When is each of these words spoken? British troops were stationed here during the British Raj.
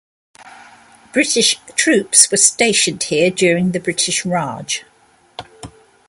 British 1.13 1.57
troops 1.75 2.31
were 2.31 2.35
stationed 2.37 3.03
here 3.03 3.29
during 3.29 3.71
the 3.71 3.79
British 3.79 4.25
Raj. 4.25 4.83